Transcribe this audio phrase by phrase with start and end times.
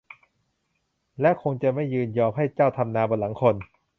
[1.21, 1.83] และคงจะไม่
[2.17, 3.55] ยอมให้เจ้าทำนาบนหลังคน